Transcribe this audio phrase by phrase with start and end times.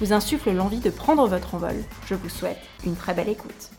[0.00, 1.76] vous insufflent l'envie de prendre votre envol,
[2.06, 3.70] je vous souhaite une très belle écoute.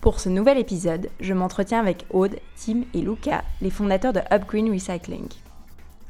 [0.00, 4.72] Pour ce nouvel épisode, je m'entretiens avec Aude, Tim et Luca, les fondateurs de Upgreen
[4.72, 5.28] Recycling.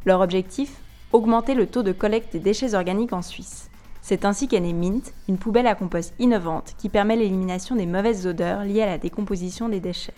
[0.04, 0.76] Leur objectif
[1.10, 3.70] Augmenter le taux de collecte des déchets organiques en Suisse.
[4.02, 8.26] C'est ainsi qu'est née Mint, une poubelle à compost innovante qui permet l'élimination des mauvaises
[8.26, 10.14] odeurs liées à la décomposition des déchets.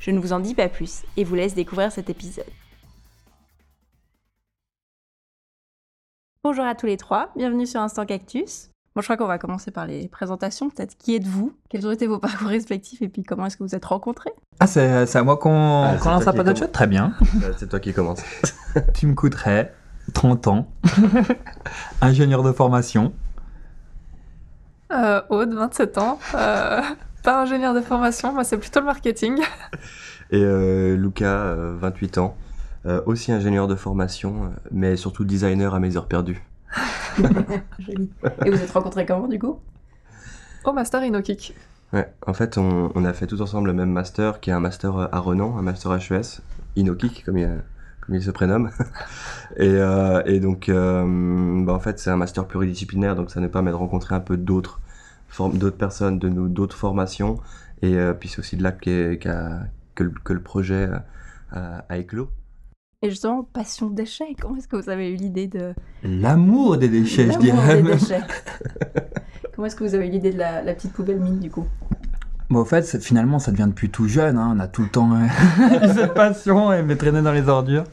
[0.00, 2.44] Je ne vous en dis pas plus et vous laisse découvrir cet épisode.
[6.44, 8.68] Bonjour à tous les trois, bienvenue sur Instant Cactus.
[8.94, 10.68] Bon, je crois qu'on va commencer par les présentations.
[10.70, 11.52] Peut-être qui êtes-vous?
[11.68, 13.00] Quels ont été vos parcours respectifs?
[13.02, 14.30] Et puis comment est-ce que vous êtes rencontrés?
[14.60, 16.58] Ah, c'est à moi qu'on Ah, lance un peu commence.
[16.58, 17.12] choses Très bien.
[17.42, 18.20] Euh, C'est toi qui commence.
[18.94, 19.74] tu me coûterais
[20.12, 20.68] 30 ans,
[22.02, 23.12] ingénieur de formation.
[24.92, 26.82] Euh, Aude, 27 ans, euh,
[27.22, 29.40] pas ingénieur de formation, moi c'est plutôt le marketing.
[30.30, 32.36] Et euh, Luca, euh, 28 ans,
[32.86, 36.42] euh, aussi ingénieur de formation, euh, mais surtout designer à mes heures perdues.
[37.78, 38.10] Joli.
[38.44, 39.58] Et vous êtes rencontrés comment du coup?
[40.64, 41.54] Au master InnoKick.
[41.92, 44.60] Ouais, en fait, on, on a fait tous ensemble le même master, qui est un
[44.60, 46.40] master euh, à Renan, un master HES,
[46.76, 47.48] Inokik, comme il,
[48.00, 48.70] comme il se prénomme.
[49.56, 53.48] et, euh, et donc, euh, bah, en fait, c'est un master pluridisciplinaire, donc ça nous
[53.48, 54.80] permet de rencontrer un peu d'autres
[55.54, 57.40] d'autres personnes, de nous, d'autres formations.
[57.82, 59.60] Et euh, puis c'est aussi de là qu'est- qu'a-
[59.96, 60.98] que, le, que le projet euh,
[61.52, 62.28] a, a éclos.
[63.04, 65.74] Et justement, passion déchets, comment est-ce que vous avez eu l'idée de...
[66.02, 67.82] L'amour des déchets, je L'amour dirais.
[67.82, 68.20] des déchets
[69.54, 71.66] Comment est-ce que vous avez eu l'idée de la, la petite poubelle mine du coup?
[72.48, 74.38] Bon, au fait, finalement, ça devient depuis tout jeune.
[74.38, 74.54] hein.
[74.56, 77.84] On a tout le temps euh, cette passion et me traîner dans les ordures.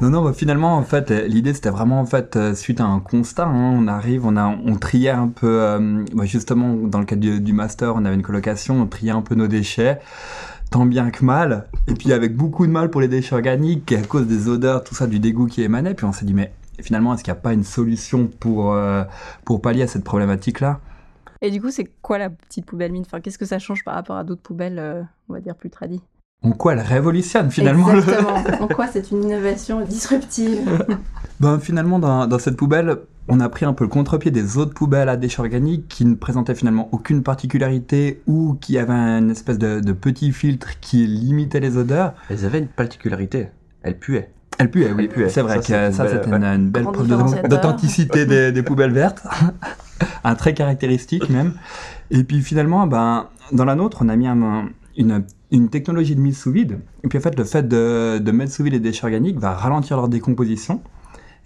[0.00, 2.98] Non, non, bah, finalement, en fait, l'idée, c'était vraiment, en fait, euh, suite à un
[2.98, 7.04] constat, hein, on arrive, on, a, on triait un peu, euh, bah, justement, dans le
[7.04, 10.00] cadre du, du master, on avait une colocation, on triait un peu nos déchets,
[10.70, 14.02] tant bien que mal, et puis avec beaucoup de mal pour les déchets organiques, à
[14.02, 17.12] cause des odeurs, tout ça, du dégoût qui émanait, puis on s'est dit, mais finalement,
[17.14, 19.02] est-ce qu'il n'y a pas une solution pour, euh,
[19.44, 20.80] pour pallier à cette problématique-là?
[21.42, 23.02] Et du coup, c'est quoi la petite poubelle mine?
[23.06, 25.70] Enfin, Qu'est-ce que ça change par rapport à d'autres poubelles, euh, on va dire, plus
[25.70, 26.02] tradies?
[26.42, 28.34] En quoi elle révolutionne, finalement, le- Exactement.
[28.60, 30.86] en quoi c'est une innovation disruptive?
[31.40, 32.98] Ben, finalement, dans, dans cette poubelle,
[33.30, 36.14] on a pris un peu le contre-pied des autres poubelles à déchets organiques qui ne
[36.14, 41.60] présentaient finalement aucune particularité ou qui avaient une espèce de, de petit filtre qui limitait
[41.60, 42.14] les odeurs.
[42.28, 43.48] Elles avaient une particularité,
[43.82, 44.30] elles puaient.
[44.58, 45.08] Elle puait, oui.
[45.28, 48.52] C'est vrai Ça, c'est que une ça, belle- c'était une, une belle preuve d'authenticité des,
[48.52, 49.22] des poubelles vertes.
[50.24, 51.54] un trait caractéristique même.
[52.10, 56.20] Et puis finalement, ben, dans la nôtre, on a mis un- une, une technologie de
[56.20, 56.80] mise sous vide.
[57.04, 59.52] Et puis en fait, le fait de, de mettre sous vide les déchets organiques va
[59.54, 60.82] ralentir leur décomposition.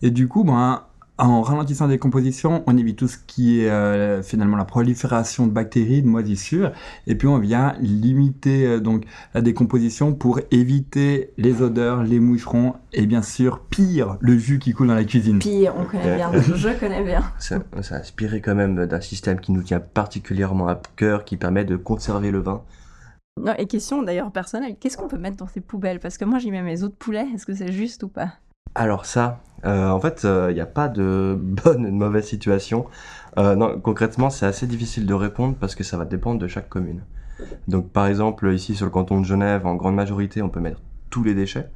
[0.03, 0.83] Et du coup, ben,
[1.19, 5.53] en ralentissant la décomposition, on évite tout ce qui est euh, finalement la prolifération de
[5.53, 6.73] bactéries, de moisissures.
[7.07, 12.75] Et puis on vient limiter euh, donc la décomposition pour éviter les odeurs, les moucherons
[12.93, 15.39] et bien sûr, pire, le jus qui coule dans la cuisine.
[15.39, 17.23] Pire, on connaît bien, je connais bien.
[17.39, 21.37] Ça, ça a inspiré quand même d'un système qui nous tient particulièrement à cœur, qui
[21.37, 22.63] permet de conserver le vin.
[23.41, 26.01] Non, et question d'ailleurs personnelle, qu'est-ce qu'on peut mettre dans ces poubelles?
[26.01, 28.35] Parce que moi j'y mets mes autres poulets, est-ce que c'est juste ou pas?
[28.75, 32.87] Alors ça, euh, en fait, il n'y a pas de bonne et de mauvaise situation.
[33.39, 37.03] Euh, concrètement, c'est assez difficile de répondre parce que ça va dépendre de chaque commune.
[37.69, 40.81] Donc, par exemple, ici sur le canton de Genève, en grande majorité, on peut mettre
[41.11, 41.69] tous les déchets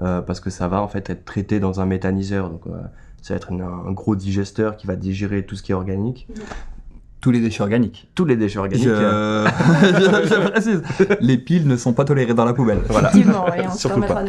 [0.00, 2.48] euh, parce que ça va en fait être traité dans un méthaniseur.
[2.50, 2.80] Donc, euh,
[3.22, 6.28] ça va être un gros digesteur qui va digérer tout ce qui est organique.
[7.20, 8.08] Tous les déchets organiques.
[8.14, 8.82] Tous les déchets organiques.
[8.82, 8.88] Je...
[8.90, 9.46] euh,
[9.82, 10.82] je- précise,
[11.20, 12.80] les piles ne sont pas tolérées dans la poubelle.
[12.88, 13.10] Voilà.
[13.10, 14.24] Effectivement, oui, on se Surtout là.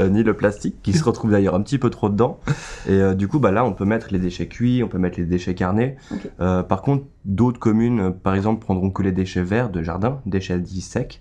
[0.00, 2.40] euh, ni le plastique qui se retrouve d'ailleurs un petit peu trop dedans.
[2.88, 5.18] Et euh, du coup, bah là, on peut mettre les déchets cuits, on peut mettre
[5.18, 5.96] les déchets carnés.
[6.40, 10.58] Euh, par contre, d'autres communes, par exemple, prendront que les déchets verts de jardin, déchets
[10.58, 11.20] dits secs.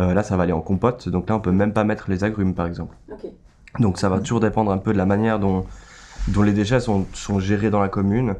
[0.00, 1.08] Euh, là, ça va aller en compote.
[1.08, 2.96] Donc là, on peut même pas mettre les agrumes, par exemple.
[3.78, 5.64] Donc ça va toujours dépendre un peu de la manière dont,
[6.26, 8.34] dont les déchets sont, sont gérés dans la commune.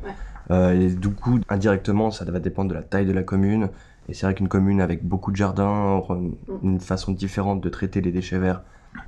[0.51, 3.71] Et du coup, indirectement, ça va dépendre de la taille de la commune.
[4.09, 6.19] Et c'est vrai qu'une commune avec beaucoup de jardins aura
[6.63, 8.63] une, façon différente de traiter les déchets verts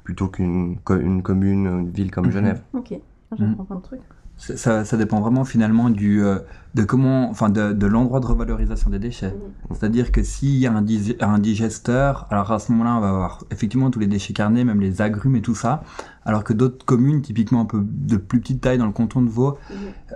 [0.04, 2.32] plutôt qu'une co- une commune, une ville comme Mhm.
[2.32, 2.62] Genève.
[2.74, 2.94] Ok,
[3.30, 3.66] j'apprends Mhm.
[3.66, 4.00] plein de trucs.
[4.42, 6.40] Ça, dépend vraiment finalement du, euh,
[6.74, 9.32] de comment, enfin de, de l'endroit de revalorisation des déchets.
[9.70, 13.92] C'est-à-dire que s'il y a un, digesteur, alors à ce moment-là, on va avoir effectivement
[13.92, 15.84] tous les déchets carnés, même les agrumes et tout ça.
[16.24, 19.28] Alors que d'autres communes, typiquement un peu de plus petite taille dans le canton de
[19.28, 19.58] Vaud,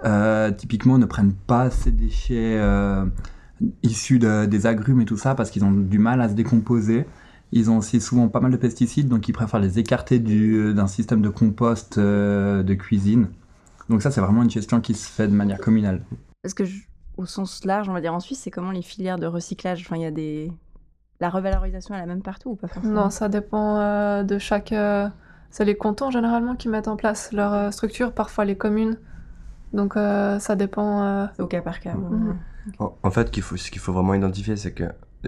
[0.05, 3.05] euh, typiquement ne prennent pas ces déchets euh,
[3.85, 7.07] issus de- des agrumes et tout ça parce qu'ils ont du mal à se décomposer.
[7.53, 10.89] Ils ont aussi souvent pas mal de pesticides, donc ils préfèrent les écarter du- d'un
[10.89, 13.29] système de compost de cuisine.
[13.89, 16.03] Donc ça, c'est vraiment une gestion qui se fait de manière communale.
[16.43, 16.85] Parce que je-
[17.17, 19.97] au sens large, on va dire en Suisse, c'est comment les filières de recyclage Enfin,
[19.97, 20.53] il y a des.
[21.21, 23.05] La revalorisation est la même partout ou pas forcément?
[23.05, 24.73] Non, ça dépend euh, de chaque.
[24.73, 25.09] euh,
[25.51, 28.99] C'est les cantons généralement qui mettent en place leur euh, structure, parfois les communes.
[29.73, 31.03] Donc euh, ça dépend.
[31.03, 31.95] euh, Au cas par cas.
[31.95, 32.37] Mhm.
[32.79, 34.85] En, en fait, faut, ce qu'il faut vraiment identifier, c'est que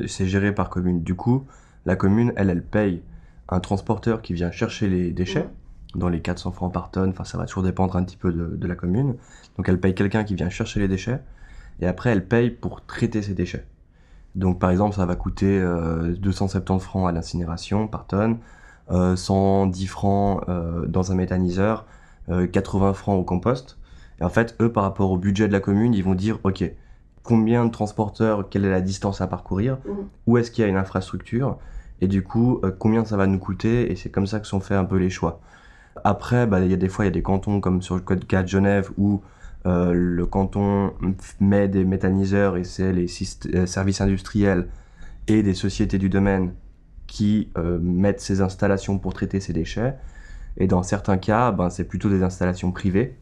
[0.07, 1.03] c'est géré par commune.
[1.03, 1.47] Du coup,
[1.87, 3.03] la commune, elle, elle paye
[3.49, 5.49] un transporteur qui vient chercher les déchets,
[5.95, 8.47] dans les 400 francs par tonne, enfin ça va toujours dépendre un petit peu de,
[8.57, 9.15] de la commune.
[9.57, 11.21] Donc elle paye quelqu'un qui vient chercher les déchets,
[11.81, 13.67] et après elle paye pour traiter ces déchets.
[14.35, 18.39] Donc par exemple, ça va coûter euh, 270 francs à l'incinération par tonne,
[18.91, 21.87] euh, 110 francs euh, dans un méthaniseur,
[22.29, 23.79] euh, 80 francs au compost.
[24.21, 26.71] Et en fait, eux, par rapport au budget de la commune, ils vont dire, ok,
[27.23, 29.95] combien de transporteurs, quelle est la distance à parcourir, Mhm.
[30.27, 31.59] où est-ce qu'il y a une infrastructure,
[32.01, 34.61] et du coup, euh, combien ça va nous coûter, et c'est comme ça que sont
[34.61, 35.41] faits un peu les choix.
[36.05, 38.01] Après, bah, il y a des fois, il y a des cantons comme sur le
[38.01, 39.23] code 4 Genève où
[39.67, 40.93] euh, le canton
[41.41, 43.07] met des méthaniseurs et c'est les
[43.55, 44.69] euh, services industriels
[45.27, 46.53] et des sociétés du domaine
[47.07, 49.97] qui euh, mettent ces installations pour traiter ces déchets.
[50.57, 53.17] Et dans certains cas, ben, c'est plutôt des installations privées.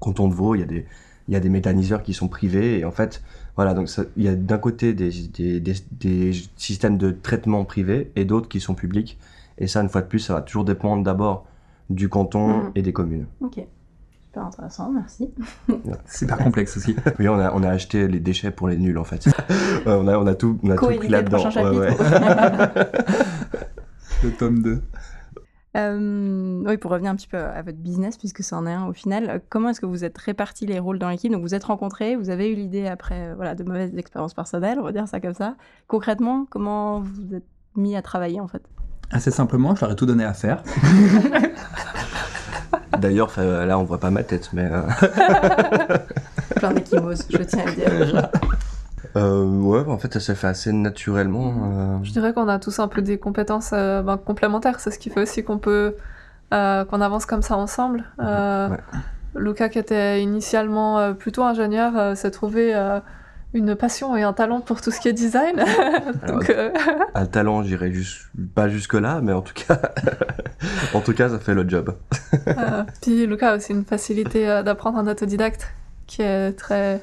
[0.00, 0.86] Canton de Vaud, il y a des,
[1.28, 2.78] y a des méthaniseurs qui sont privés.
[2.78, 3.22] Et en fait,
[3.56, 8.24] voilà, donc il y a d'un côté des, des, des systèmes de traitement privés et
[8.24, 9.18] d'autres qui sont publics.
[9.58, 11.46] Et ça, une fois de plus, ça va toujours dépendre d'abord
[11.94, 12.72] du canton Mhm.
[12.74, 13.26] et des communes.
[13.40, 13.60] Ok.
[14.24, 15.30] Super intéressant, merci.
[16.08, 16.96] Super complexe aussi.
[17.18, 19.26] Oui, on a, on a acheté les déchets pour les nuls, en fait.
[19.26, 19.32] Ouais,
[19.86, 21.38] on, a, on a tout, on a tout pris là-dedans.
[21.40, 21.96] prochain Ouais, ouais.
[24.24, 24.80] Le tome 2.
[25.74, 28.92] Euh, oui, pour revenir un petit peu à votre business, puisque c'en est un au
[28.92, 31.32] final, euh, comment est-ce que vous êtes répartis les rôles dans l'équipe?
[31.32, 34.78] Donc vous êtes rencontrés, vous avez eu l'idée après euh, voilà, de mauvaises expériences personnelles,
[34.78, 35.56] on va dire ça comme ça.
[35.88, 38.62] Concrètement, comment vous êtes mis à travailler en fait?
[39.12, 40.62] Assez simplement, je leur ai tout donné à faire.
[42.98, 44.68] D'ailleurs, là, on voit pas ma tête, mais...
[44.70, 44.82] euh,
[46.56, 47.72] Plein d'échymoses, je tiens à le
[48.06, 48.28] dire.
[49.14, 51.52] Euh, ouais, en fait, ça s'est fait assez naturellement.
[51.70, 51.98] euh.
[52.02, 54.80] Je dirais qu'on a tous un peu des compétences euh, ben, complémentaires.
[54.80, 55.96] C'est ce qui fait aussi qu'on peut
[56.54, 58.04] euh, qu'on avance comme ça ensemble.
[58.20, 58.78] Euh, Ouais.
[59.34, 63.00] Luca, qui était initialement euh, plutôt ingénieur, euh, s'est trouvé euh,
[63.54, 65.56] une passion et un talent pour tout ce qui est design.
[66.26, 66.70] Donc, euh,
[67.14, 68.22] Un talent, j'irai juste,
[68.54, 69.80] pas jusque là, mais en tout cas,
[70.94, 71.94] en tout cas, ça fait le job.
[72.48, 75.68] euh, puis Luca a aussi une facilité euh, d'apprendre en autodidacte
[76.06, 77.02] qui est très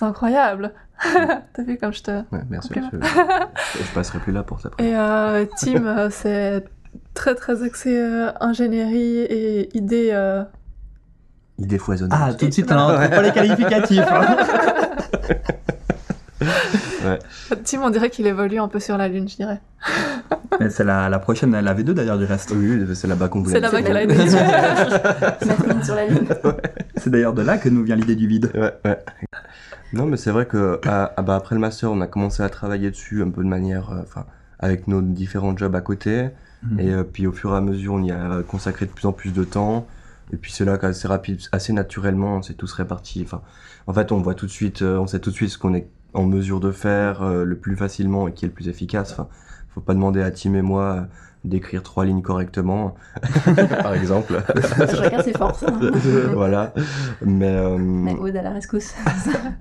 [0.00, 0.72] incroyable.
[1.02, 2.70] T'as vu comme je te Ouais, merci.
[2.74, 4.70] Je, je passerai plus là pour ça.
[4.78, 6.64] Et euh, Tim, c'est
[7.14, 7.98] très très axé
[8.40, 10.12] ingénierie et idées.
[11.58, 12.18] Idée foisonnante.
[12.20, 14.00] Ah, tout de suite, on n'a pas les qualificatifs.
[14.00, 14.36] hein.
[17.64, 19.60] Tim, on dirait qu'il évolue un peu sur la lune, je dirais.
[20.60, 22.52] Mais c'est la, la prochaine, la V2 d'ailleurs du reste.
[22.54, 23.54] Oui, c'est là-bas qu'on voulait.
[23.54, 24.28] C'est là-bas qu'elle a été.
[25.82, 26.26] Sur la ligne.
[26.96, 28.50] C'est d'ailleurs de là que nous vient l'idée du vide.
[28.54, 28.98] Ouais, ouais.
[29.92, 32.48] Non, mais c'est vrai que ah, ah bah, après le master, on a commencé à
[32.48, 34.24] travailler dessus un peu de manière, euh, enfin,
[34.58, 36.28] avec nos différents jobs à côté.
[36.64, 36.80] Mhm.
[36.80, 39.12] Et euh, puis au fur et à mesure, on y a consacré de plus en
[39.12, 39.86] plus de temps.
[40.32, 43.22] Et puis c'est là qu'assez rapide, assez naturellement, on s'est tous répartis.
[43.22, 43.42] Enfin,
[43.86, 45.74] en fait, on voit tout de suite, euh, on sait tout de suite ce qu'on
[45.74, 49.16] est en mesure de faire euh, le plus facilement et qui est le plus efficace.
[49.76, 51.00] Faut pas demander à Tim et moi euh,
[51.44, 52.94] d'écrire trois lignes correctement,
[53.82, 54.42] par exemple.
[54.96, 55.62] Chacun ses forces.
[55.62, 55.78] hein.
[56.34, 56.72] voilà.
[57.24, 58.94] Mais, euh, Mais Aude à la rescousse.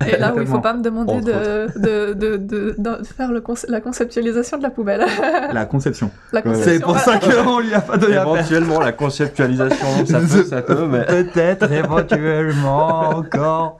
[0.07, 3.39] Et là où il faut pas me demander de, de, de, de- de faire le
[3.41, 5.05] conce- la conceptualisation de la poubelle.
[5.53, 6.09] La conception.
[6.55, 7.19] C'est pour voilà.
[7.19, 11.05] ça qu'on lui a pas donné éventuellement, la conceptualisation, ça peut, ça peut, mais.
[11.05, 13.79] Peut-être, éventuellement, encore.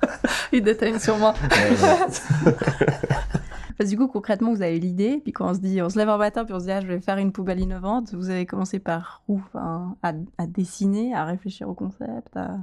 [0.51, 1.33] Il déteigne sur moi.
[3.77, 5.97] Parce que du coup, concrètement, vous avez l'idée, puis quand on se dit, on se
[5.97, 8.29] lève un matin, puis on se dit, ah, je vais faire une poubelle innovante, vous
[8.29, 9.41] avez commencé par où?
[9.53, 12.57] Enfin, à, à dessiner, à réfléchir au concept à...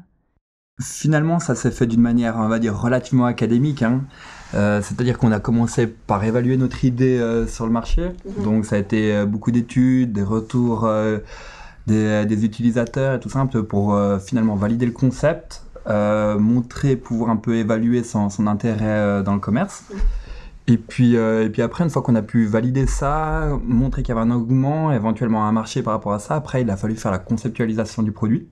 [0.81, 3.83] Finalement, ça s'est fait d'une manière, on va dire, relativement académique.
[3.83, 4.00] hein.
[4.54, 8.11] Euh, C'est-à-dire qu'on a commencé par évaluer notre idée euh, sur le marché.
[8.38, 8.45] Mhm.
[8.45, 11.19] Donc, ça a été euh, beaucoup d'études, des retours euh,
[11.87, 17.31] des, des utilisateurs et tout ça, un peu pour finalement valider le concept, montrer, pouvoir
[17.31, 19.85] un peu évaluer son, son intérêt dans le commerce.
[20.69, 24.14] Et puis, euh, et puis après, une fois qu'on a pu valider ça, montrer qu'il
[24.14, 26.95] y avait un engouement, éventuellement un marché par rapport à ça, après, il a fallu
[26.97, 28.49] faire la conceptualisation du produit.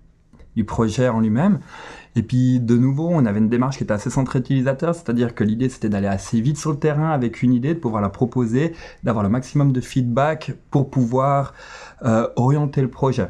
[0.56, 1.60] du projet en lui-même.
[2.16, 5.44] Et puis de nouveau, on avait une démarche qui était assez centrée utilisateur, c'est-à-dire que
[5.44, 8.74] l'idée c'était d'aller assez vite sur le terrain avec une idée, de pouvoir la proposer,
[9.04, 11.54] d'avoir le maximum de feedback pour pouvoir
[12.04, 13.28] euh, orienter le projet.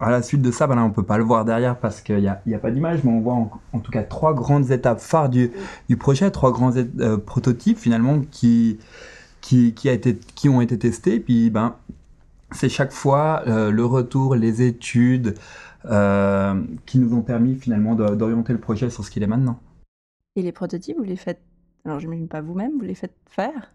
[0.00, 2.18] À la suite de ça, ben là, on peut pas le voir derrière parce qu'il
[2.18, 3.34] n'y a, a, pas d'image, mais on voit
[3.72, 5.52] en, tout cas trois grandes étapes phares du,
[5.88, 8.78] du projet, trois grands euh, prototypes finalement qui,
[9.40, 11.20] qui, qui, a été, qui ont été testés.
[11.20, 11.76] Puis ben,
[12.50, 15.34] c'est chaque fois euh, le retour, les études,
[15.84, 19.58] euh, qui nous ont permis finalement d'orienter le projet sur ce qu'il est maintenant.
[20.36, 21.40] Et les prototypes, vous les faites,
[21.84, 23.72] alors j'imagine pas vous-même, vous les faites faire?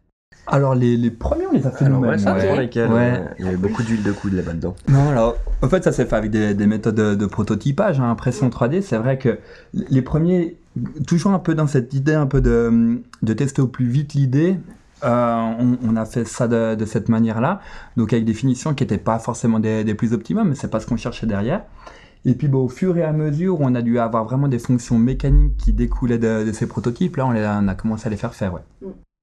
[0.47, 2.11] Alors les, les, premiers on les a fait nous-mêmes.
[2.11, 2.57] Ouais, ça ouais.
[2.57, 3.21] lesquels ouais.
[3.37, 4.75] il y avait beaucoup d'huile de coude là-dedans.
[4.87, 8.09] Non alors en fait ça s'est fait avec des, des, méthodes de, de prototypage, hein,
[8.09, 8.81] impression 3D.
[8.81, 9.39] C'est vrai que
[9.73, 10.55] les premiers,
[11.05, 14.55] toujours un peu dans cette idée un peu de, de tester au plus vite l'idée,
[15.03, 17.59] euh, on, on, a fait ça de, de cette manière-là,
[17.97, 20.79] donc avec des finitions qui n'étaient pas forcément des, des plus optimum, mais c'est pas
[20.79, 21.63] ce qu'on cherchait derrière.
[22.25, 24.97] Et puis bah, au fur et à mesure, on a dû avoir vraiment des fonctions
[24.97, 27.17] mécaniques qui découlaient de, de ces prototypes.
[27.17, 28.61] Là, on, les, on, a commencé à les faire faire, ouais.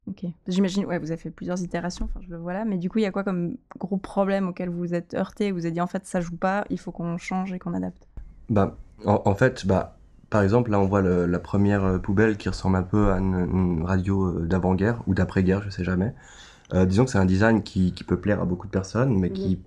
[0.08, 0.25] Ok.
[0.49, 2.99] J'imagine, ouais, vous avez fait plusieurs itérations, enfin je le vois là, mais du coup,
[2.99, 5.80] il y a quoi comme gros problème auquel vous vous êtes heurté Vous avez dit
[5.80, 8.06] en fait ça joue pas, il faut qu'on change et qu'on adapte?
[8.50, 9.96] Bah, en, en fait, bah,
[10.28, 13.49] par exemple, là, on voit le, la première poubelle qui ressemble un peu à une,
[13.50, 16.12] une radio d'avant-guerre ou d'après-guerre, je sais jamais.
[16.73, 19.30] Euh, disons que c'est un design qui, qui, peut plaire à beaucoup de personnes, mais
[19.30, 19.61] qui,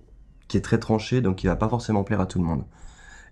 [0.48, 2.64] qui, est très tranché, donc qui va pas forcément plaire à tout le monde.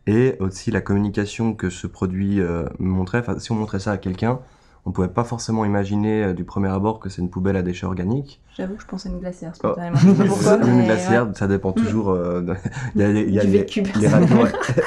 [0.06, 4.38] Et aussi la communication que ce produit euh, montrait, si on montrait ça à quelqu'un,
[4.86, 7.86] on pouvait pas forcément imaginer euh, du premier abord que c'est une poubelle à déchets
[7.86, 8.40] organiques.
[8.56, 9.98] J'avoue que je pensais à une glacière spontanément.
[10.08, 10.14] Oh.
[10.26, 11.34] Pourquoi, une glacière, ouais.
[11.34, 12.10] ça dépend toujours.
[12.10, 12.42] Euh,
[12.94, 13.66] il y a, il y a les,
[14.00, 14.46] les, radios,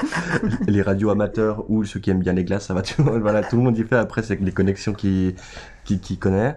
[0.67, 3.03] les radios amateurs ou ceux qui aiment bien les glaces, ça va tout.
[3.03, 3.97] voilà, tout le monde y fait.
[3.97, 5.35] Après, c'est les connexions qui
[5.83, 6.55] qui, qui connaît.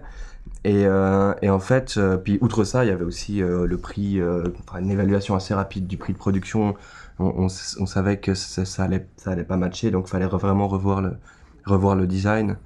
[0.65, 3.77] Et, euh, et, en fait, euh, puis outre ça, il y avait aussi euh, le
[3.77, 4.21] prix,
[4.59, 6.75] enfin une évaluation assez rapide du prix de production.
[7.19, 10.67] On, on, on savait que ça, ça, allait, ça allait pas matcher, donc fallait vraiment
[10.67, 11.17] revoir le,
[11.65, 12.57] revoir le design.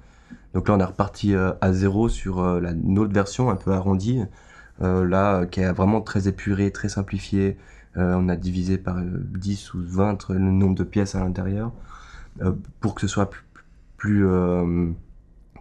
[0.54, 3.72] Donc là, on est reparti euh, à zéro sur euh, une autre version un peu
[3.72, 4.22] arrondie,
[4.82, 7.56] euh, là, qui est vraiment très épurée, très simplifiée.
[7.96, 11.72] on a divisé par 10 ou 20 le nombre de pièces à l'intérieur
[12.80, 13.30] pour que ce soit
[13.96, 14.24] plus,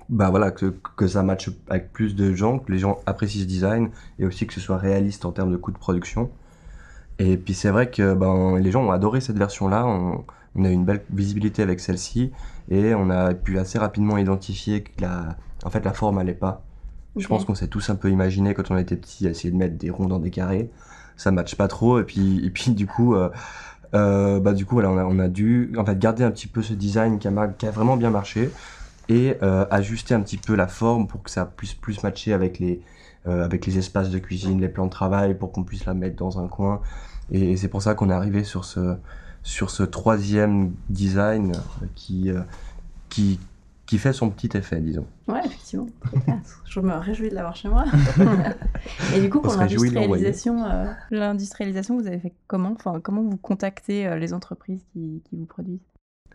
[0.09, 0.71] bah voilà, que,
[1.07, 4.53] ça matche avec plus de gens, que les gens apprécient ce design et aussi que
[4.53, 6.29] ce soit réaliste en termes de coût de production.
[7.17, 9.88] Et puis c'est vrai que ben, les gens ont adoré cette version-là.
[9.88, 10.24] On,
[10.55, 12.31] on, a eu une belle visibilité avec celle-ci
[12.69, 16.63] et on a pu assez rapidement identifier que la, en fait, la forme allait pas.
[17.15, 17.24] Okay.
[17.24, 19.57] Je pense qu'on s'est tous un peu imaginé quand on était petits à essayer de
[19.57, 20.69] mettre des ronds dans des carrés.
[21.15, 23.29] Ça matche pas trop et puis, et puis du coup, euh,
[23.95, 26.47] euh, bah du coup voilà, on a, on a dû en fait garder un petit
[26.47, 28.51] peu ce design qui a, qui a vraiment bien marché
[29.09, 32.59] et euh, ajuster un petit peu la forme pour que ça puisse plus matcher avec
[32.59, 32.81] les
[33.27, 36.15] euh, avec les espaces de cuisine, les plans de travail, pour qu'on puisse la mettre
[36.15, 36.81] dans un coin.
[37.31, 38.95] Et, et c'est pour ça qu'on est arrivé sur ce
[39.44, 41.53] sur ce troisième design
[41.96, 42.32] qui
[43.10, 43.39] qui
[43.88, 45.08] qui fait son petit effet, disons.
[45.27, 45.88] Ouais, effectivement.
[46.65, 47.86] Je me réjouis de l'avoir chez moi.
[49.15, 52.74] et du coup, pour l'industrialisation, euh, l'industrialisation, vous avez fait comment?
[52.74, 55.79] Enfin, comment vous contactez euh, les entreprises qui, qui vous produisent?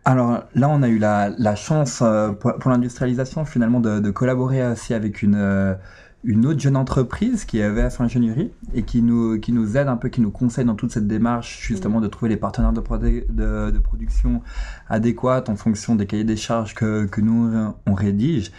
[0.05, 4.11] Alors là, on a eu la, la chance euh, pour, pour l'industrialisation finalement de, de,
[4.11, 5.75] collaborer aussi avec une, euh,
[6.23, 9.97] une autre jeune entreprise qui est VF Ingénierie et qui nous, qui nous aide un
[9.97, 13.71] peu, qui nous conseille dans toute cette démarche justement de trouver les partenaires de, de,
[13.71, 14.41] de production
[14.89, 17.51] adéquats en fonction des cahiers des charges que, que nous
[17.85, 18.51] on rédige.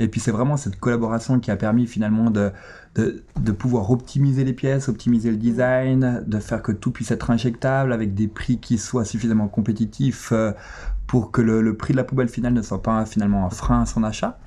[0.00, 2.52] Et puis c'est vraiment cette collaboration qui a permis finalement de,
[2.94, 7.30] de, de, pouvoir optimiser les pièces, optimiser le design, de faire que tout puisse être
[7.30, 10.52] injectable avec des prix qui soient suffisamment compétitifs euh,
[11.06, 13.82] pour que le, le prix de la poubelle finale ne soit pas finalement un frein
[13.82, 14.38] à son achat.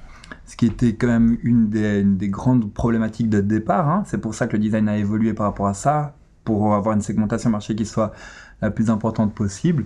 [0.46, 3.90] Ce qui était quand même une des, une des grandes problématiques de départ.
[3.90, 4.04] Hein.
[4.06, 7.02] C'est pour ça que le design a évolué par rapport à ça, pour avoir une
[7.02, 8.12] segmentation marché qui soit
[8.62, 9.86] la plus importante possible.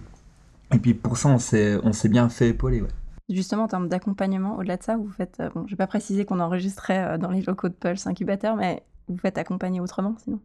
[0.73, 2.81] Et puis pour ça, on s'est bien fait épauler.
[2.81, 2.89] Ouais.
[3.29, 5.41] Justement, en termes d'accompagnement, au-delà de ça, vous faites.
[5.53, 9.17] Bon, je vais pas préciser qu'on enregistrait dans les locaux de Pulse Incubateur, mais vous
[9.17, 10.39] faites accompagner autrement sinon?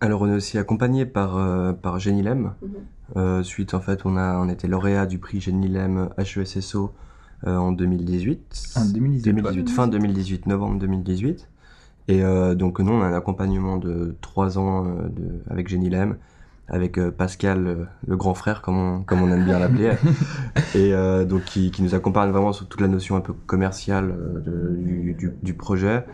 [0.00, 2.40] Alors on est aussi accompagné par euh, par Genilem.
[2.40, 3.18] Mm -hmm.
[3.18, 6.88] euh, suite en fait, on a on était lauréat du prix Genilem HESSO euh,
[7.44, 8.74] en 2018.
[8.76, 11.48] En 2018, 2018 fin 2018, novembre 2018.
[12.08, 16.16] Et euh, donc nous on a un accompagnement de trois ans de, avec Genilem,
[16.68, 19.92] avec Pascal le grand frère comme on comme on aime bien l'appeler,
[20.74, 20.92] et
[21.26, 24.14] donc qui, qui nous accompagne vraiment sur toute la notion un peu commerciale
[24.44, 26.04] de, du, du, du projet.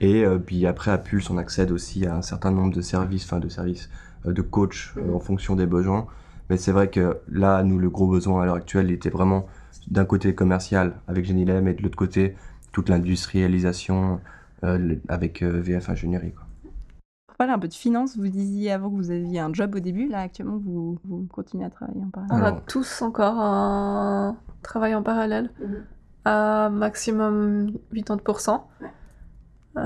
[0.00, 3.24] Et euh, puis après, à Pulse, on accède aussi à un certain nombre de services,
[3.24, 3.90] enfin de services,
[4.26, 6.06] euh, de coach euh, en fonction des besoins.
[6.50, 9.46] Mais c'est vrai que là, nous, le gros besoin à l'heure actuelle, il était vraiment
[9.90, 12.36] d'un côté commercial avec Genilem et de l'autre côté
[12.72, 14.20] toute l'industrialisation
[15.08, 16.32] avec VF Ingénierie.
[16.32, 16.44] Quoi.
[17.36, 18.16] parler un peu de finance.
[18.16, 20.08] Vous disiez avant que vous aviez un job au début.
[20.08, 22.42] Là, actuellement, vous, vous continuez à travailler en parallèle.
[22.42, 25.76] On a tous encore un travail en parallèle Mhm.
[26.24, 28.62] à maximum 80%.
[28.82, 28.86] Euh,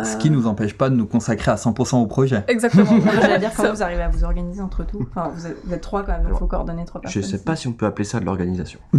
[0.04, 2.45] Ce qui nous empêche pas de nous consacrer à 100% au projet.
[2.47, 2.85] Exactement.
[3.23, 5.07] J'allais dire Ça- comment vous arrivez à vous organiser entre tout.
[5.11, 7.38] Enfin, vous êtes, vous êtes trois quand même, il faut coordonner trois Je personnes.
[7.38, 8.78] sais pas si on peut appeler ça de l'organisation.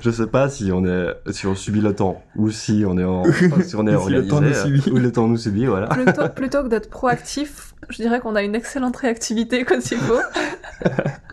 [0.00, 3.04] je sais pas si on est si on subit le temps ou si on est
[3.04, 3.24] en
[3.62, 4.90] si on est Si le temps nous subit.
[4.90, 5.88] ou le temps nous subit voilà.
[5.88, 10.18] plutôt, plutôt que d'être proactif, je dirais qu'on a une excellente réactivité quand il faut.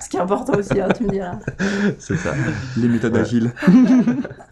[0.02, 1.40] Ce qui est important aussi, hein, tu me diras.
[2.00, 2.32] C'est ça.
[2.78, 3.20] Les méthodes Ouais.
[3.22, 3.52] agiles.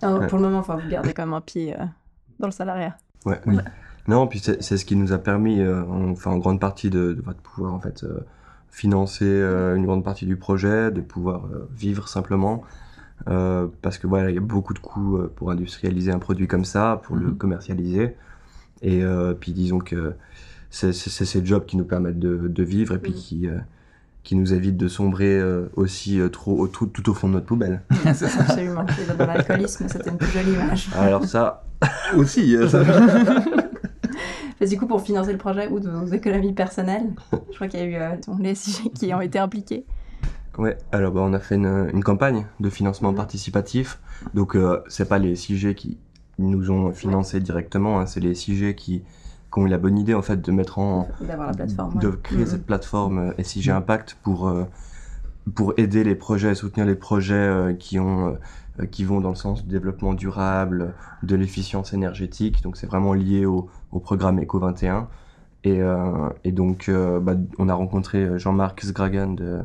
[0.01, 1.84] Pour le moment, enfin, vous gardez quand même un pied euh,
[2.39, 2.98] dans le salariat.
[3.25, 3.39] Ouais.
[3.46, 3.58] Oui.
[4.08, 7.22] Non, puis c'est ce qui nous a permis, euh, en- enfin en grande partie de,
[7.43, 8.19] pouvoir en fait euh,
[8.69, 11.43] financer euh, une grande partie du projet, de pouvoir
[11.75, 12.63] vivre simplement,
[13.25, 17.01] parce que voilà, il y a beaucoup de coûts pour industrialiser un produit comme ça,
[17.03, 17.38] pour le Mhm.
[17.38, 18.15] commercialiser,
[18.81, 19.03] et
[19.39, 20.13] puis disons que
[20.69, 23.17] c'est ces jobs qui nous permettent de, de vivre et puis Mhm.
[23.17, 23.48] qui
[24.23, 27.33] qui nous évitent de sombrer euh, aussi euh, trop au- tout, tout au fond de
[27.33, 27.81] notre poubelle.
[28.05, 28.85] Absolument.
[28.88, 30.89] Et Dans l'alcoolisme, c'était une plus jolie image.
[30.97, 31.63] Alors ça,
[32.17, 32.55] Aussi.
[32.55, 32.83] euh, ça-
[34.67, 37.13] du coup, pour financer le projet ou de vos économies personnelles,
[37.49, 38.09] je crois qu'il y a eu euh,
[38.39, 39.85] les SIG qui ont été impliqués.
[40.57, 43.15] Ouais, alors bah, on a fait une, une campagne de financement Mhm.
[43.17, 43.99] participatif.
[44.33, 45.97] Donc euh, c'est pas les SIG qui
[46.38, 49.03] nous ont financé directement, hein, c'est les SIG qui,
[49.51, 52.00] qui ont eu la bonne idée en fait de mettre en D'avoir la plateforme.
[52.00, 52.13] de ouais.
[52.22, 52.46] créer Mhm.
[52.46, 54.63] cette plateforme euh, SIG Impact pour euh,
[55.56, 58.38] pour aider les projets, soutenir les projets euh, qui ont
[58.79, 62.62] euh, qui vont dans le sens du développement durable, de l'efficience énergétique.
[62.63, 65.08] Donc c'est vraiment lié au, au programme Eco 21.
[65.65, 69.60] Et, euh, et donc euh, bah, on a rencontré Jean-Marc Sgragan de,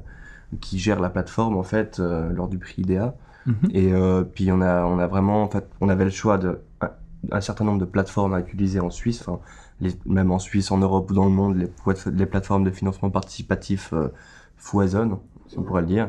[0.60, 3.14] qui gère la plateforme en fait euh, lors du prix IDEA.
[3.46, 3.54] Mhm.
[3.72, 6.58] Et euh, puis on a, on a vraiment, en fait, on avait le choix de
[6.80, 6.90] un,
[7.30, 9.38] un certain nombre de plateformes à utiliser en Suisse, enfin,
[9.80, 12.70] les- même en Suisse, en Europe ou dans le monde, les, plate- les plateformes de
[12.70, 14.08] financement participatif euh,
[14.56, 15.16] foisonnent,
[15.48, 16.08] si on pourrait le dire.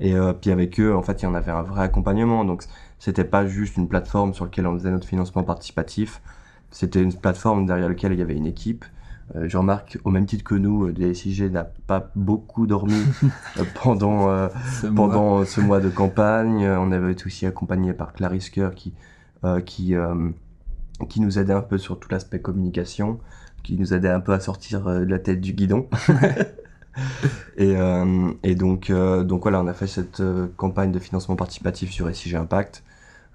[0.00, 2.44] Et euh, puis avec eux, en fait, il y en avait un vrai accompagnement.
[2.44, 2.64] Donc
[2.98, 6.20] c'était pas juste une plateforme sur laquelle on faisait notre financement participatif,
[6.70, 8.84] c'était une plateforme derrière laquelle il y avait une équipe.
[9.36, 12.94] Euh, Jean-Marc, au même titre que nous, euh, des SIG, n'a pas beaucoup dormi
[13.58, 14.48] euh, pendant
[14.80, 15.08] Ce mois.
[15.08, 16.66] pendant ce mois de campagne.
[16.66, 18.92] On avait été aussi accompagné par Clarisse Coeur qui,
[19.66, 19.94] qui,
[21.08, 23.18] qui nous aidait un peu sur tout l'aspect communication,
[23.62, 25.88] qui nous aidait un peu à sortir euh, de la tête du guidon.
[27.56, 31.36] et, euh, et donc, euh, donc voilà, on a fait cette euh, campagne de financement
[31.36, 32.82] participatif sur SIG Impact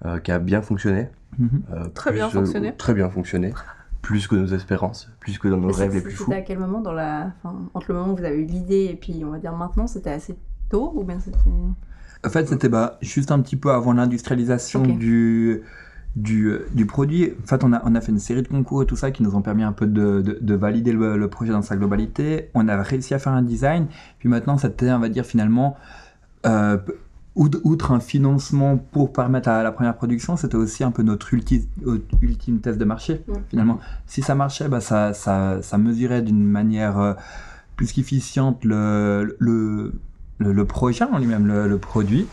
[0.04, 1.08] euh, qui a bien fonctionné.
[1.38, 1.62] Mhm.
[1.72, 2.74] euh, Très bien plus, euh, fonctionné.
[2.76, 3.52] Très bien fonctionné.
[4.00, 6.24] Plus que nos espérances, plus que dans nos Mais rêves les plus fous.
[6.24, 7.32] C'était à quel moment dans la...
[7.42, 9.86] enfin, entre le moment où vous avez eu l'idée et puis on va dire maintenant,
[9.86, 10.36] c'était assez
[10.68, 11.36] tôt ou bien c'était...
[12.24, 15.62] En fait, c'était bah, juste un petit peu avant l'industrialisation du,
[16.18, 17.32] du, euh, du produit.
[17.44, 19.22] En fait, on a, on a fait une série de concours et tout ça qui
[19.22, 22.50] nous ont permis un peu de, de, de valider le, le projet dans sa globalité.
[22.54, 23.86] On a réussi à faire un design.
[24.18, 25.76] Puis maintenant, c'était, on va dire, finalement,
[26.44, 26.76] euh,
[27.34, 31.68] outre, un financement pour permettre à la première production, c'était aussi un peu notre ulti-
[32.20, 33.22] ultime test de marché.
[33.28, 33.40] Ouais.
[33.48, 37.14] Finalement, si ça marchait, bah, ça, ça, ça mesurait d'une manière euh,
[37.76, 39.92] plus qu'efficiente le, le,
[40.38, 42.26] le, le projet en lui-même, le, le produit.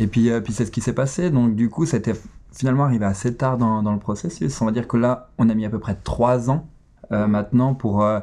[0.00, 1.30] Et puis, euh, puis c'est ce qui s'est passé.
[1.30, 2.14] Donc, du coup, c'était
[2.52, 4.60] finalement arrivé assez tard dans, dans le processus.
[4.60, 6.66] On va dire que là, on a mis à peu près trois ans
[7.12, 8.20] euh, maintenant pour, euh,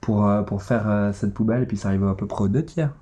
[0.00, 1.62] pour, euh, pour faire euh, cette poubelle.
[1.62, 2.92] Et puis, ça arrive à peu près aux deux tiers.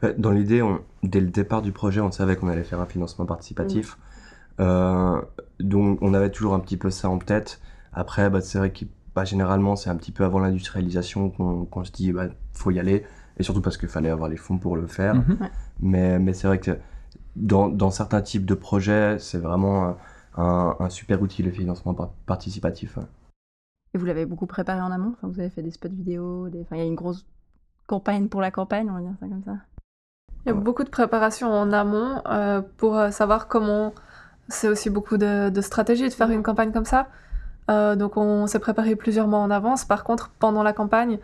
[0.00, 0.62] Bah, Dans l'idée,
[1.02, 3.96] dès le départ du projet, on savait qu'on allait faire un financement participatif.
[4.60, 5.20] Euh,
[5.60, 7.60] donc, on avait toujours un petit peu ça en tête.
[7.92, 8.84] Après, bah, c'est vrai que
[9.14, 12.78] bah, généralement, c'est un petit peu avant l'industrialisation qu'on qu'on se dit, bah, faut y
[12.78, 13.04] aller.
[13.38, 15.14] Et surtout parce qu'il fallait avoir les fonds pour le faire.
[15.14, 15.38] Mhm.
[15.80, 16.72] Mais, mais c'est vrai que
[17.36, 19.96] dans, dans certains types de projets, c'est vraiment
[20.36, 22.98] un, un- super outil, le financement par- participatif.
[23.94, 25.14] Et vous l'avez beaucoup préparé en amont?
[25.16, 26.62] Enfin, Vous avez fait des spots vidéo, des...
[26.62, 27.26] enfin, il y a une grosse
[27.86, 29.56] campagne pour la campagne, on va dire ça comme ça.
[30.44, 33.92] Il y a beaucoup de préparation en amont euh, pour euh, savoir comment.
[34.48, 37.06] C'est aussi beaucoup de, de stratégie de faire une campagne comme ça.
[37.70, 39.84] Euh, donc on s'est préparé plusieurs mois en avance.
[39.84, 41.18] Par contre, pendant la campagne,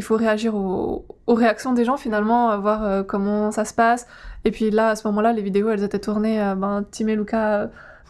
[0.00, 4.06] il faut réagir aux, réactions des gens finalement, euh, voir euh, comment ça se passe.
[4.46, 6.42] Et puis là, à ce moment-là, les vidéos, elles étaient tournées.
[6.42, 7.16] euh, ben, Tim et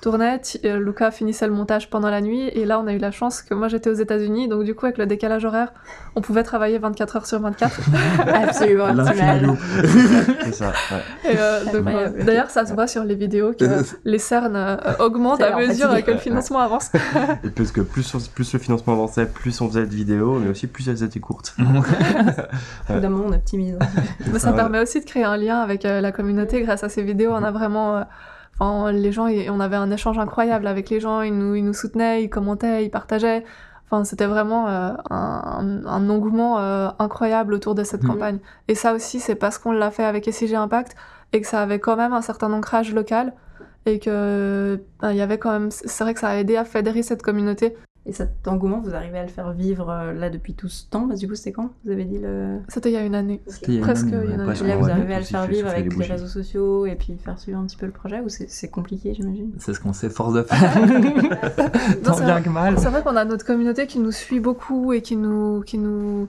[0.00, 0.38] tournaient.
[0.40, 2.48] Ti- euh, Luca finissait le montage pendant la nuit.
[2.54, 4.48] Et là, on a eu la chance que moi, j'étais aux États-Unis.
[4.48, 5.72] Donc du coup, avec le décalage horaire,
[6.16, 7.80] on pouvait travailler 24 heures sur 24.
[8.26, 8.86] Absolument.
[10.44, 11.36] C'est ça, ouais.
[11.36, 12.16] Euh, Incroyable.
[12.20, 13.64] euh, D'ailleurs, ça se voit sur les vidéos que
[14.04, 16.02] les cernes euh, augmentent Ça a à mesure fatigué.
[16.06, 16.90] que le financement avance.
[17.44, 20.48] Et parce que plus, on- plus le financement avançait, plus on faisait de vidéos, mais
[20.50, 21.54] aussi plus elles étaient courtes.
[21.58, 23.78] Moment, on optimise.
[24.32, 24.56] Mais ça Ouais.
[24.56, 27.30] permet aussi de créer un lien avec euh, la communauté grâce à ces vidéos.
[27.32, 28.04] On a vraiment.
[28.60, 31.22] Enfin, les gens, on avait un échange incroyable avec les gens.
[31.22, 33.42] Ils nous, ils nous soutenaient, ils commentaient, ils partageaient.
[33.86, 38.10] Enfin, c'était vraiment euh, un, un engouement euh, incroyable autour de cette Mhm.
[38.10, 38.38] campagne.
[38.68, 40.94] Et ça aussi, c'est parce qu'on l'a fait avec SIG Impact
[41.32, 43.32] et que ça avait quand même un certain ancrage local
[43.86, 45.70] et que ben, il y avait quand même.
[45.70, 47.76] C'est vrai que ça a aidé à fédérer cette communauté.
[48.06, 51.06] Et cet engouement, vous arrivez à le faire vivre euh, là depuis tout ce temps?
[51.06, 52.58] Parce que Du coup, c'était quand Vous avez dit le.
[52.68, 53.42] C'était il y a une année.
[53.46, 54.44] C'était il y a une Presque, année, ouais.
[54.44, 54.64] Presque.
[54.64, 57.16] Et là, on vous arrivez à le faire vivre avec les réseaux sociaux et puis
[57.22, 59.50] faire suivre un petit peu le projet Ou c'est compliqué, j'imagine?
[59.58, 60.74] C'est ce qu'on s'efforce de faire.
[62.02, 62.78] Tant c'est bien que mal.
[62.78, 66.26] C'est vrai qu'on a notre communauté qui nous suit beaucoup et qui nous, qui nous,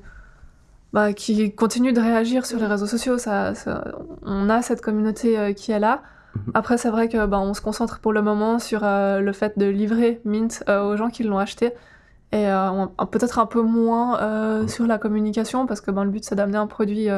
[0.92, 3.18] bah, qui continue de réagir sur les réseaux sociaux.
[3.18, 6.02] Ça, ça- on a cette communauté euh, qui est là.
[6.36, 6.52] Mhm.
[6.54, 9.58] Après, c'est vrai que bah, on se concentre pour le moment sur euh, le fait
[9.60, 11.74] de livrer Mint euh, aux gens qui l'ont acheté
[12.32, 16.36] et euh, peut-être un peu moins sur la communication parce que ben, le but c'est
[16.36, 17.10] d'amener un produit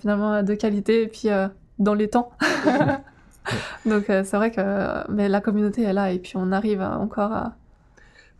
[0.00, 1.28] finalement de qualité et puis
[1.78, 2.30] dans les temps.
[3.86, 6.98] Donc euh, c'est vrai que mais la communauté est là et puis on arrive à-
[6.98, 7.52] encore à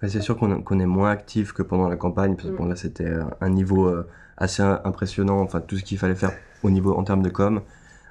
[0.02, 2.56] Ouais, c'est sûr qu'on est moins actif que pendant la campagne, parce que Mm.
[2.56, 6.70] bon, là c'était un niveau euh, assez impressionnant, enfin tout ce qu'il fallait faire au
[6.70, 7.60] niveau en termes de com.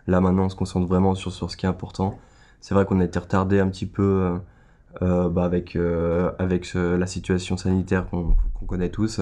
[0.08, 2.18] Là maintenant on se concentre vraiment sur, sur ce qui est important.
[2.62, 4.38] C'est vrai qu'on a été retardé un petit peu euh,
[5.04, 8.36] euh, bah, avec, euh, avec ce- la situation sanitaire qu'on
[8.68, 9.22] connaît tous.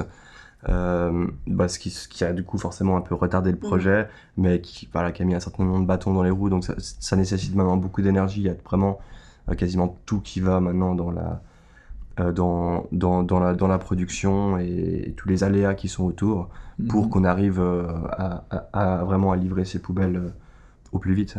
[0.69, 4.07] Euh, bah, ce, qui, ce qui a du coup forcément un peu retardé le projet,
[4.37, 6.63] mais qui, voilà, qui a mis un certain nombre de bâtons dans les roues, donc
[6.63, 8.41] ça, ça nécessite maintenant beaucoup d'énergie.
[8.41, 8.99] Il y a vraiment
[9.49, 11.41] euh, quasiment tout qui va maintenant dans la,
[12.19, 16.49] euh, dans, dans, dans, la, dans la production et, tous les aléas qui sont autour
[16.87, 17.09] pour Mhm.
[17.11, 20.29] qu'on arrive euh, à, à- à vraiment à livrer ces poubelles euh,
[20.93, 21.37] au plus vite.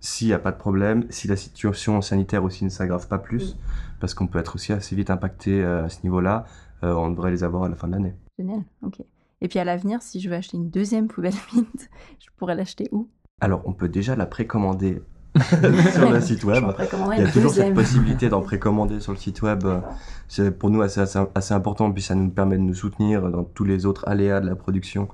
[0.00, 3.56] S'il n'y a pas de problème, si la situation sanitaire aussi ne s'aggrave pas plus,
[4.00, 6.44] parce qu'on peut être aussi assez vite impacté euh, à ce niveau-là,
[6.82, 8.14] euh, on devrait les avoir à la fin de l'année.
[8.38, 9.00] Génial, ok.
[9.40, 11.88] Et puis à l'avenir, si je veux acheter une deuxième poubelle Mint,
[12.20, 13.08] je pourrais l'acheter où?
[13.40, 15.02] Alors, on peut déjà la précommander
[15.92, 16.64] sur le site web.
[17.12, 19.64] Il y a toujours cette possibilité d'en précommander sur le site web.
[20.28, 23.42] C'est pour nous assez, assez, assez important, puis ça nous permet de nous soutenir dans
[23.42, 25.08] tous les autres aléas de la production.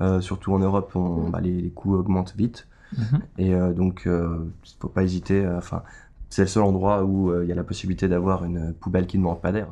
[0.00, 2.68] Euh, surtout en Europe, on, bah, les, les coûts augmentent vite.
[2.96, 3.20] Mhm.
[3.38, 5.44] Et euh, donc, il ne faut pas hésiter.
[5.44, 5.82] euh, Enfin,
[6.30, 9.18] c'est le seul endroit où euh, il y a la possibilité d'avoir une poubelle qui
[9.18, 9.68] ne manque pas d'air.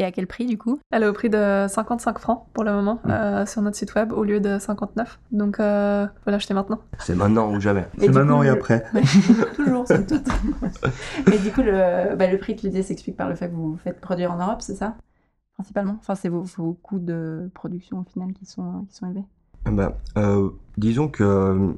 [0.00, 0.80] Et à quel prix du coup?
[0.90, 3.10] Elle est au prix de 55 francs pour le moment Mm.
[3.10, 5.20] euh, sur notre site web au lieu de 59.
[5.30, 6.80] Donc, euh, faut l'acheter maintenant.
[6.98, 7.86] C'est maintenant ou jamais.
[8.00, 8.84] Et du coup, le- après.
[8.92, 9.02] Ouais,
[9.56, 10.20] toujours, c'est tout.
[11.28, 13.54] Mais du coup, le, bah, le prix, tu le disais, s'explique par le fait que
[13.54, 14.96] vous vous faites produire en Europe, c'est ça?
[15.54, 15.96] Principalement?
[16.00, 19.24] Enfin, c'est vos, vos coûts de production au final qui sont, qui sont élevés?
[19.70, 21.72] Bah, euh, disons que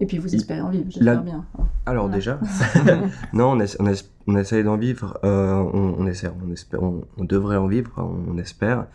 [0.00, 1.44] Et puis vous espérez en vivre, j'espère la- bien.
[1.86, 2.38] Alors déjà,
[3.32, 6.82] non, on, essa- on, essa- on essaye d'en vivre, euh, on, on essaie, on espère,
[6.82, 8.86] on, devrait en vivre, on, espère.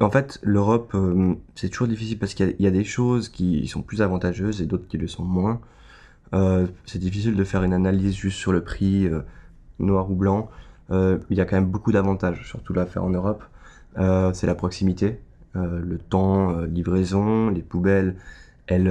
[0.00, 2.84] En fait, l'Europe, euh, c'est toujours difficile parce qu'il y, a- il y a des
[2.84, 5.60] choses qui sont plus avantageuses et d'autres qui le sont moins.
[6.34, 9.08] Euh, c'est difficile de faire une analyse juste sur le prix
[9.80, 10.50] noir ou blanc.
[10.90, 13.42] Il y a quand même beaucoup d'avantages, surtout là, faire en Europe.
[13.96, 15.18] C'est la proximité,
[15.54, 18.14] le temps, livraison, les poubelles,
[18.68, 18.88] elles,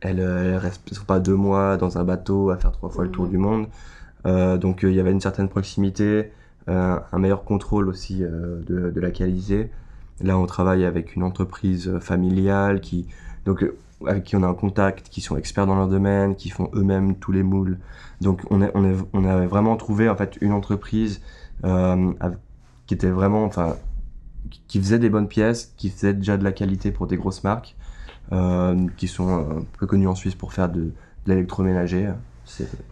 [0.00, 3.04] elles, euh, elles restent sont pas deux mois dans un bateau à faire trois fois
[3.04, 3.30] le tour Mhm.
[3.30, 3.66] du monde.
[4.26, 6.32] Euh, donc euh, il y avait une certaine proximité,
[6.66, 9.70] un meilleur contrôle aussi de, de la qualité.
[10.20, 13.06] Là, on travaille avec une entreprise familiale qui,
[13.46, 13.64] donc,
[14.06, 17.16] avec qui on a un contact, qui sont experts dans leur domaine, qui font eux-mêmes
[17.16, 17.78] tous les moules.
[18.20, 21.22] Donc on a, on a, on a vraiment trouvé en fait une entreprise
[21.64, 22.12] euh,
[22.86, 23.76] qui était vraiment, enfin,
[24.66, 27.76] qui- faisait des bonnes pièces, qui faisait déjà de la qualité pour des grosses marques,
[28.96, 29.42] qui sont euh,
[29.78, 30.92] peu connues en Suisse pour faire de, de
[31.26, 32.08] l'électroménager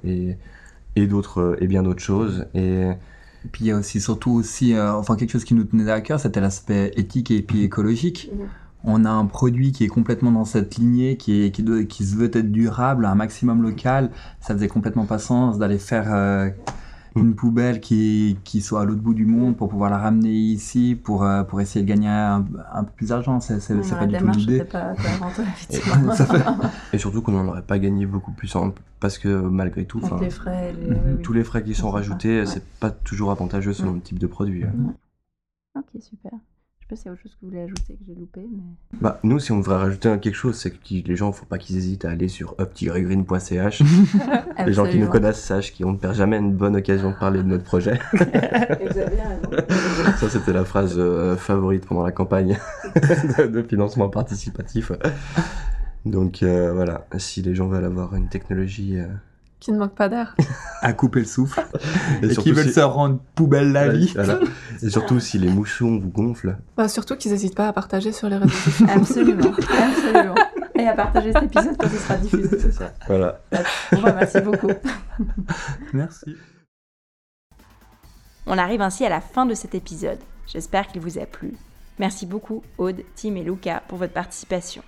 [0.04, 0.36] et,
[0.96, 2.46] et d'autres euh, et bien d'autres choses.
[2.54, 2.88] Et
[3.44, 5.90] Et puis il y a aussi surtout aussi, euh, enfin quelque chose qui nous tenait
[5.90, 8.30] à cœur, c'était l'aspect éthique et puis écologique.
[8.32, 8.46] Mhm.
[8.88, 12.04] On a un produit qui est complètement dans cette lignée, qui, est, qui, doit- qui
[12.04, 14.10] se veut être durable, un maximum local.
[14.40, 16.50] Ça faisait complètement pas sens d'aller faire euh,
[17.16, 20.94] une poubelle qui, qui soit à l'autre bout du monde pour pouvoir la ramener ici,
[21.02, 23.40] pour, euh, pour essayer de gagner un, un peu plus d'argent.
[23.40, 24.64] C'est Ouais, pas la du tout l'idée.
[24.64, 26.44] pas fait-
[26.92, 30.30] Et surtout qu'on n'en aurait pas gagné beaucoup plus en- parce que malgré tout, les
[30.30, 30.86] frais, les...
[30.90, 30.92] Mhm.
[31.06, 31.22] oui, oui.
[31.22, 32.46] tous les frais qui sont C'est ça, rajoutés, ouais.
[32.46, 34.64] c'est pas toujours avantageux selon le type de produit.
[35.76, 36.32] Ok, super.
[36.88, 38.40] Je sais pas s'il y a autre chose que vous voulez ajouter que j'ai loupé,
[38.48, 38.62] mais...
[39.00, 41.58] Bah, nous, si on devrait rajouter un- quelque chose, c'est que les gens, faut pas
[41.58, 43.82] qu'ils hésitent à aller sur up-green.ch.
[44.66, 47.42] les gens qui nous connaissent sachent qu'on ne perd jamais une bonne occasion de parler
[47.42, 47.98] de notre projet.
[50.18, 52.56] Ça, c'était la phrase euh, favorite pendant la campagne
[52.94, 54.92] de, de financement participatif.
[56.04, 59.06] Donc euh, voilà, si les gens veulent avoir une technologie euh,
[59.58, 60.36] Qui ne manque pas d'air.
[60.82, 61.64] à couper le souffle.
[62.22, 64.12] et, qui veulent si- se rendre poubelle la vie.
[64.14, 64.38] Voilà.
[64.82, 68.28] et surtout si les mouchons vous gonflent, Bah, surtout qu'ils n'hésitent pas à partager sur
[68.28, 68.86] les réseaux sociaux.
[68.94, 70.34] Absolument, absolument.
[70.74, 72.58] Et à partager cet épisode quand il sera diffusé.
[72.60, 72.92] c'est ça.
[73.06, 73.40] Voilà.
[73.92, 74.68] Bon, bah, merci beaucoup.
[75.94, 76.36] Merci.
[78.46, 80.18] On arrive ainsi à la fin de cet épisode.
[80.46, 81.54] J'espère qu'il vous a plu.
[81.98, 84.82] Merci beaucoup Aude, Tim et Luca pour votre participation.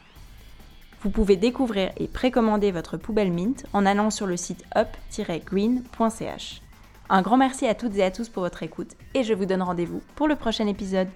[1.02, 6.62] Vous pouvez découvrir et précommander votre poubelle Mint en allant sur le site up-green.ch.
[7.08, 9.62] Un grand merci à toutes et à tous pour votre écoute et je vous donne
[9.62, 11.08] rendez-vous pour le prochain épisode.